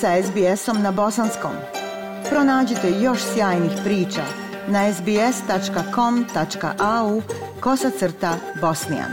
[0.00, 1.50] sa SBS-om na bosanskom.
[2.30, 4.22] Pronađite još sjajnih priča
[4.68, 5.22] na sbs.com.au
[7.60, 9.10] kosacrta bosnijan.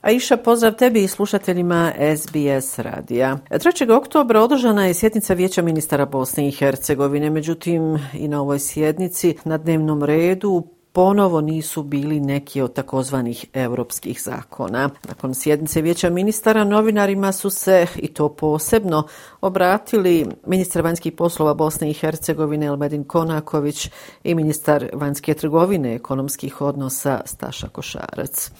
[0.00, 3.38] Aisha, pozdrav tebi i slušateljima SBS radija.
[3.50, 3.96] 3.
[3.96, 7.30] oktobra održana je sjednica Vijeća ministara Bosne i Hercegovine.
[7.30, 10.62] Međutim, i na ovoj sjednici na dnevnom redu
[10.94, 14.90] ponovo nisu bili neki od takozvanih evropskih zakona.
[15.08, 19.06] Nakon sjednice vijeća ministara novinarima su se, i to posebno,
[19.40, 23.90] obratili ministar vanjskih poslova Bosne i Hercegovine Elmedin Konaković
[24.24, 28.50] i ministar vanjske trgovine ekonomskih odnosa Staša Košarac.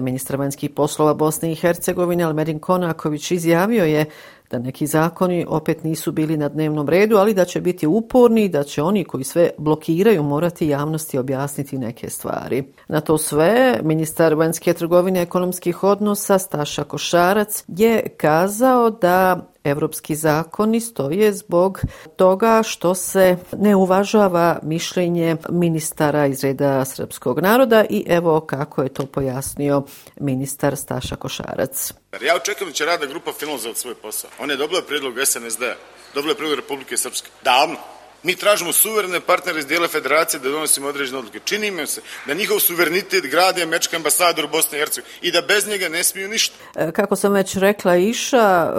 [0.00, 4.04] Ministar vanjskih poslova Bosne i Hercegovine Almerin Konaković izjavio je
[4.50, 8.48] da neki zakoni opet nisu bili na dnevnom redu, ali da će biti uporni i
[8.48, 12.64] da će oni koji sve blokiraju morati javnosti objasniti neke stvari.
[12.88, 20.16] Na to sve, ministar vanjske trgovine i ekonomskih odnosa Staša Košarac je kazao da evropski
[20.16, 21.80] zakoni stoje zbog
[22.16, 28.94] toga što se ne uvažava mišljenje ministara iz reda srpskog naroda i evo kako je
[28.94, 29.82] to pojasnio
[30.20, 31.92] ministar Staša Košarac.
[32.20, 34.30] Ja očekujem da će rada grupa finalizovati svoj posao.
[34.38, 35.74] On je dobila predlog SNSD-a,
[36.14, 37.28] dobila je predlog Republike Srpske.
[37.44, 37.93] Davno.
[38.24, 41.40] Mi tražimo suverene partnere iz dijela federacije da donosimo određene odluke.
[41.44, 45.88] Činimo se da njihov suverenitet gradi američki ambasador Bosne i Hercegovine i da bez njega
[45.88, 46.54] ne smiju ništa.
[46.76, 48.74] E, kako sam već rekla Iša, e,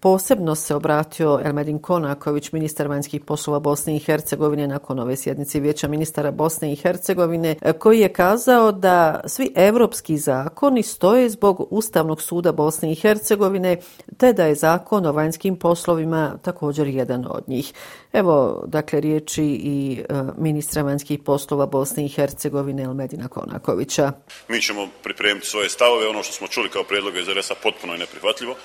[0.00, 5.88] posebno se obratio Elmedin Konaković, ministar vanjskih poslova Bosne i Hercegovine nakon ove sjednice vijeća
[5.88, 12.22] ministara Bosne i Hercegovine, e, koji je kazao da svi evropski zakoni stoje zbog Ustavnog
[12.22, 13.76] suda Bosne i Hercegovine,
[14.16, 17.72] te da je zakon o vanjskim poslovima također jedan od njih.
[18.12, 24.12] Evo, dakle, riječi i e, ministra vanjskih poslova Bosne i Hercegovine Elmedina Konakovića.
[24.48, 27.98] Mi ćemo pripremiti svoje stavove, ono što smo čuli kao predloga iz RS-a potpuno je
[27.98, 28.56] neprihvatljivo,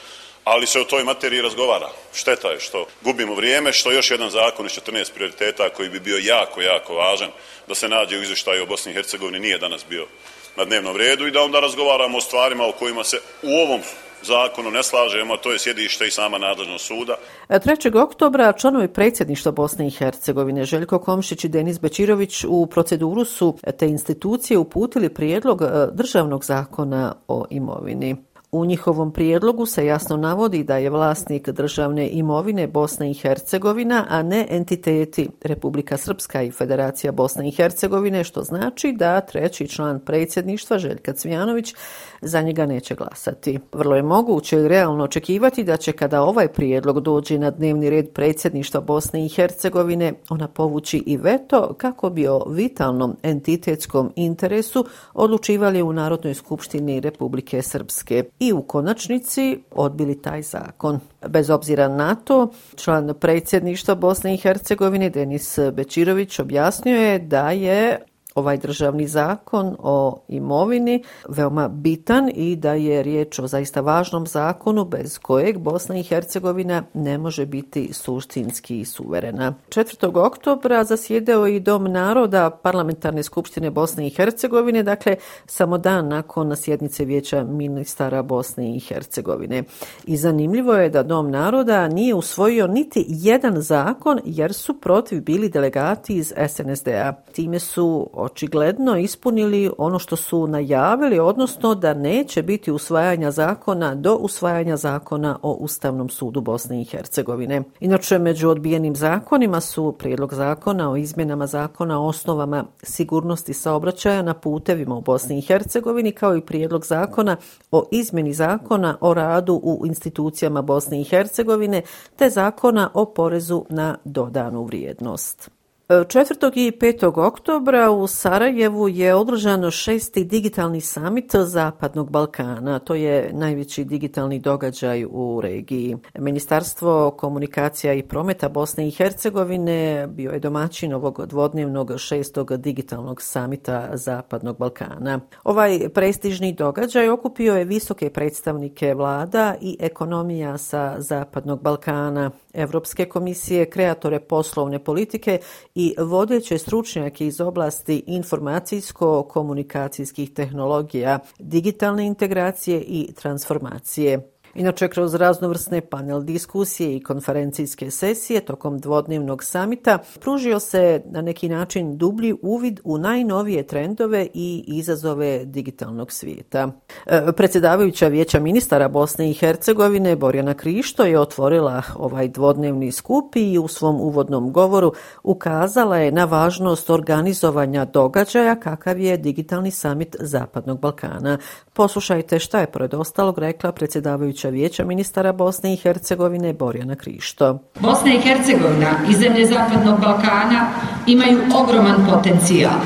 [0.44, 1.90] ali se o toj materiji razgovara.
[2.14, 6.18] Šteta je što gubimo vrijeme, što još jedan zakon iz 14 prioriteta koji bi bio
[6.18, 7.30] jako, jako važan
[7.68, 10.08] da se nađe u izvještaju o Bosni i Hercegovini nije danas bio
[10.56, 13.82] na dnevnom redu i da onda razgovaramo o stvarima o kojima se u ovom
[14.24, 17.16] zakonu ne slažemo, to je sjedište i sama nadležnost suda.
[17.50, 18.04] E, 3.
[18.04, 23.88] oktobra članovi predsjedništva Bosne i Hercegovine Željko Komšić i Denis Bečirović u proceduru su te
[23.88, 28.16] institucije uputili prijedlog e, državnog zakona o imovini.
[28.56, 34.24] U njihovom prijedlogu se jasno navodi da je vlasnik državne imovine Bosna i Hercegovina, a
[34.24, 40.78] ne entiteti Republika Srpska i Federacija Bosne i Hercegovine, što znači da treći član predsjedništva
[40.78, 41.74] Željka Cvijanović
[42.22, 43.60] za njega neće glasati.
[43.74, 48.10] Vrlo je moguće i realno očekivati da će kada ovaj prijedlog dođe na dnevni red
[48.10, 55.82] predsjedništva Bosne i Hercegovine, ona povući i veto kako bi o vitalnom entitetskom interesu odlučivali
[55.82, 61.00] u Narodnoj skupštini Republike Srpske i u konačnici odbili taj zakon.
[61.28, 68.06] Bez obzira na to, član predsjedništva Bosne i Hercegovine Denis Bečirović objasnio je da je
[68.36, 74.86] ovaj državni zakon o imovini veoma bitan i da je riječ o zaista važnom zakonu
[74.86, 79.54] bez kojeg Bosna i Hercegovina ne može biti suštinski suverena.
[79.70, 80.26] 4.
[80.26, 87.06] oktobra zasjedeo i Dom naroda Parlamentarne skupštine Bosne i Hercegovine, dakle samo dan nakon sjednice
[87.06, 89.64] vijeća ministara Bosne i Hercegovine.
[90.06, 95.50] I zanimljivo je da Dom naroda nije usvojio niti jedan zakon jer su protiv bili
[95.50, 97.14] delegati iz SNSD-a.
[97.34, 104.16] Time su očigledno ispunili ono što su najavili, odnosno da neće biti usvajanja zakona do
[104.16, 107.64] usvajanja zakona o Ustavnom sudu Bosne i Hercegovine.
[107.80, 114.34] Inače, među odbijenim zakonima su prijedlog zakona o izmjenama zakona o osnovama sigurnosti saobraćaja na
[114.34, 117.38] putevima u Bosni i Hercegovini, kao i prijedlog zakona
[117.72, 121.82] o izmjeni zakona o radu u institucijama Bosne i Hercegovine,
[122.16, 125.55] te zakona o porezu na dodanu vrijednost.
[125.90, 126.52] 4.
[126.56, 127.28] i 5.
[127.28, 132.80] oktobra u Sarajevu je održano šesti digitalni samit Zapadnog Balkana.
[132.80, 135.98] To je najveći digitalni događaj u regiji.
[136.20, 143.90] Ministarstvo komunikacija i prometa Bosne i Hercegovine bio je domaćin ovog dvodnevnog šestog digitalnog samita
[143.94, 145.20] Zapadnog Balkana.
[145.44, 153.70] Ovaj prestižni događaj okupio je visoke predstavnike vlada i ekonomija sa Zapadnog Balkana, Evropske komisije,
[153.70, 155.40] kreatore poslovne politike
[155.76, 164.35] i vodeće stručnjake iz oblasti informacijsko-komunikacijskih tehnologija, digitalne integracije i transformacije.
[164.56, 171.50] Inače, kroz raznovrsne panel diskusije i konferencijske sesije tokom dvodnevnog samita pružio se na neki
[171.50, 176.72] način dublji uvid u najnovije trendove i izazove digitalnog svijeta.
[177.06, 183.58] E, predsjedavajuća vijeća ministara Bosne i Hercegovine Borjana Krišto je otvorila ovaj dvodnevni skup i
[183.58, 184.94] u svom uvodnom govoru
[185.24, 191.38] ukazala je na važnost organizovanja događaja kakav je digitalni samit Zapadnog Balkana.
[191.74, 197.60] Poslušajte šta je pred ostalog rekla predsjedavajuća vijeća ministara Bosne i Hercegovine Borjana Krišto.
[197.80, 200.68] Bosna i Hercegovina i zemlje Zapadnog Balkana
[201.08, 202.80] imaju ogroman potencijal.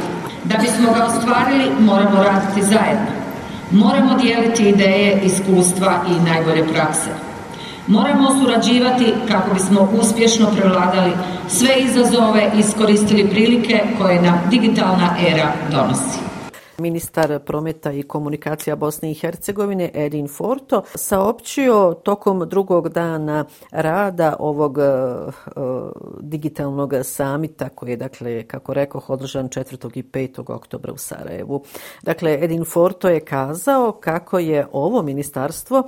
[0.44, 3.12] Da bismo ga ostvarili, moramo raditi zajedno.
[3.72, 7.10] Moramo dijeliti ideje, iskustva i najbolje prakse.
[7.88, 11.12] Moramo surađivati kako bismo uspješno prevladali
[11.48, 16.29] sve izazove i iskoristili prilike koje nam digitalna era donosi.
[16.80, 24.78] Ministar prometa i komunikacija Bosne i Hercegovine Edin Forto saopćio tokom drugog dana rada ovog
[24.78, 25.34] uh,
[26.20, 29.98] digitalnog samita koji je, dakle, kako rekao, održan 4.
[29.98, 30.54] i 5.
[30.54, 31.64] oktobra u Sarajevu.
[32.02, 35.84] Dakle, Edin Forto je kazao kako je ovo ministarstvo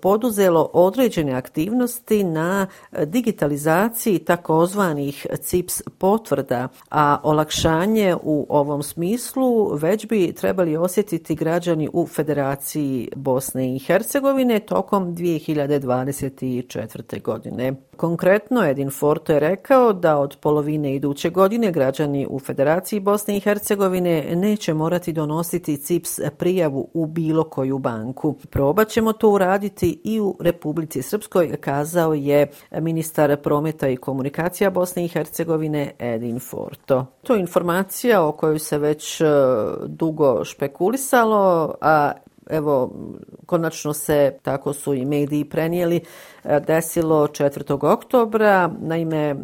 [0.00, 2.66] poduzelo određene aktivnosti na
[3.06, 12.06] digitalizaciji takozvanih CIPS potvrda, a olakšanje u ovom smislu već bi trebali osjetiti građani u
[12.06, 17.22] Federaciji Bosne i Hercegovine tokom 2024.
[17.22, 17.74] godine.
[17.96, 23.40] Konkretno, Edin Forto je rekao da od polovine iduće godine građani u Federaciji Bosne i
[23.40, 28.34] Hercegovine neće morati donositi CIPS prijavu u bilo koju banku.
[28.50, 32.50] Probat ćemo to uraditi i u Republici Srpskoj, kazao je
[32.80, 37.06] ministar prometa i komunikacija Bosne i Hercegovine Edin Forto.
[37.22, 39.24] To je informacija o kojoj se već e,
[39.86, 42.12] dugo dugo špekulisalo, a
[42.50, 42.90] evo,
[43.46, 46.00] konačno se, tako su i mediji prenijeli,
[46.44, 47.92] E, desilo 4.
[47.92, 48.70] oktobra.
[48.80, 49.36] Naime, e,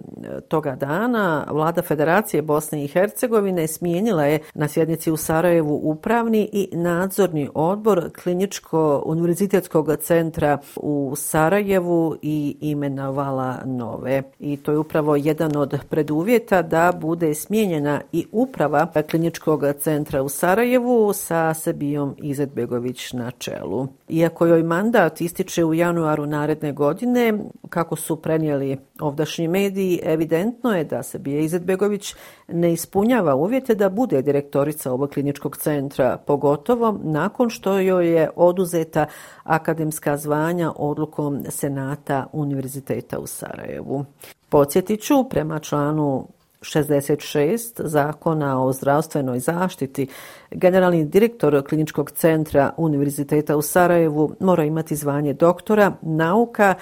[0.49, 6.69] toga dana vlada Federacije Bosne i Hercegovine smijenila je na sjednici u Sarajevu upravni i
[6.73, 14.23] nadzorni odbor kliničko-univerzitetskog centra u Sarajevu i imenovala nove.
[14.39, 20.29] I to je upravo jedan od preduvjeta da bude smijenjena i uprava kliničkog centra u
[20.29, 23.87] Sarajevu sa Sebijom Izetbegović na čelu.
[24.09, 27.39] Iako joj mandat ističe u januaru naredne godine, godine,
[27.69, 32.15] kako su prenijeli ovdašnji mediji, evidentno je da se Bija Izetbegović
[32.49, 39.07] ne ispunjava uvjete da bude direktorica ovog kliničkog centra, pogotovo nakon što joj je oduzeta
[39.45, 44.05] akademska zvanja odlukom Senata Univerziteta u Sarajevu.
[44.49, 46.27] Podsjetiću, prema članu
[46.61, 50.07] 66 zakona o zdravstvenoj zaštiti,
[50.51, 56.75] generalni direktor kliničkog centra Univerziteta u Sarajevu mora imati zvanje doktora nauka,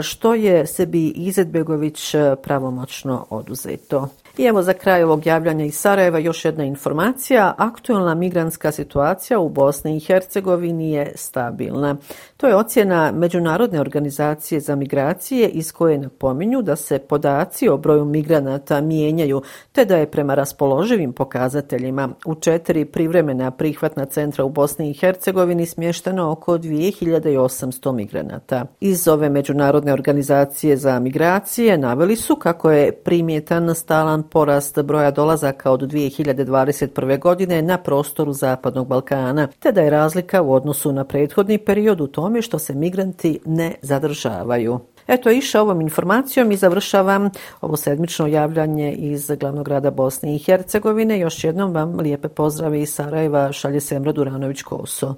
[0.00, 4.08] što je sebi Izetbegović e, pravomoćno oduzeto.
[4.38, 7.54] I evo za kraj ovog javljanja iz Sarajeva još jedna informacija.
[7.58, 11.96] Aktualna migranska situacija u Bosni i Hercegovini je stabilna.
[12.36, 18.04] To je ocjena Međunarodne organizacije za migracije iz koje napominju da se podaci o broju
[18.04, 19.42] migranata mijenjaju,
[19.72, 25.66] te da je prema raspoloživim pokazateljima u četiri privremena prihvatna centra u Bosni i Hercegovini
[25.66, 28.66] smješteno oko 2800 migranata.
[28.80, 35.70] Iz ove Međunarodne organizacije za migracije naveli su kako je primjetan stalan porast broja dolazaka
[35.70, 37.18] od 2021.
[37.20, 42.06] godine na prostoru Zapadnog Balkana, te da je razlika u odnosu na prethodni period u
[42.06, 44.80] tome što se migranti ne zadržavaju.
[45.06, 51.18] Eto, iša ovom informacijom i završavam ovo sedmično javljanje iz glavnog grada Bosne i Hercegovine.
[51.18, 55.14] Još jednom vam lijepe pozdrave iz Sarajeva, šalje Semra Duranović-Koso.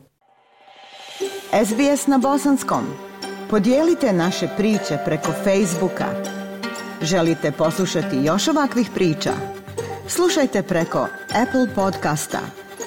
[1.65, 2.85] SBS na Bosanskom.
[3.51, 6.07] Podijelite naše priče preko Facebooka.
[7.03, 9.31] Želite poslušati još ovakvih priča?
[10.09, 11.07] Slušajte preko
[11.43, 12.39] Apple podcasta,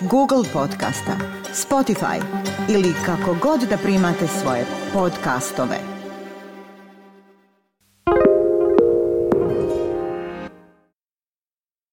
[0.02, 1.16] Google podcasta,
[1.54, 2.22] Spotify
[2.70, 6.01] ili kako god da primate svoje podcastove.